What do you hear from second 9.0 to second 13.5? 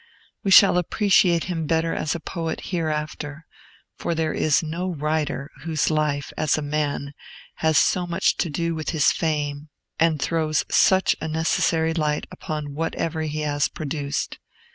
fame, and throws such a necessary light, upon whatever he